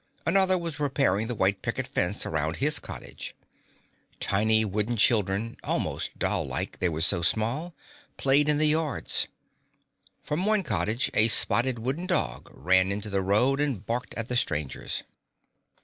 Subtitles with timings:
[0.25, 3.35] Another was repairing the white picket fence around his cottage.
[4.19, 7.75] Tiny wooden children, almost doll like they were so small,
[8.17, 9.27] played in the yards.
[10.23, 14.35] From one cottage a spotted wooden dog ran into the road and barked at the
[14.35, 15.03] strangers.